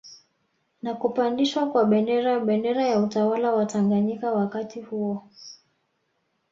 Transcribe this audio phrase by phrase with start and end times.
[0.81, 5.23] Na kupandishwa kwa Bendera bendera ya utawala wa Tanganyika wakati huo